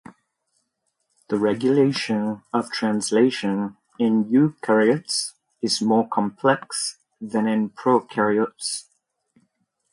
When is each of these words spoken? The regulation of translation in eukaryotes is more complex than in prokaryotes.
The 1.27 1.37
regulation 1.37 2.41
of 2.51 2.71
translation 2.71 3.77
in 3.99 4.25
eukaryotes 4.25 5.33
is 5.61 5.79
more 5.79 6.07
complex 6.07 6.97
than 7.21 7.47
in 7.47 7.69
prokaryotes. 7.69 8.85